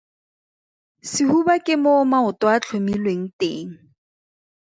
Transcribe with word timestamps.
Sehuba 1.11 1.53
ke 1.65 1.73
moo 1.83 2.01
maoto 2.11 2.45
a 2.53 2.57
tlhomilweng 2.63 3.23
teng. 3.39 3.71